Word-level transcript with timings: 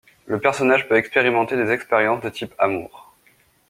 Le 0.25 0.39
personnage 0.39 0.87
peut 0.89 0.97
expérimenter 0.97 1.55
des 1.55 1.69
expériences 1.71 2.23
de 2.23 2.29
type 2.29 2.55
Amour. 2.57 3.13